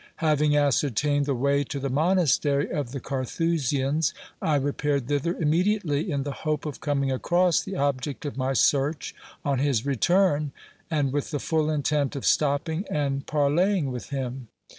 [0.15, 6.23] Having ascertained the way to the monaster} of the Carthusians, I repaired thither immediately, in
[6.23, 9.13] the hope of coming across the object of my search
[9.45, 10.53] on his return,
[10.89, 14.47] and with the full intent of stopping and par leying with him.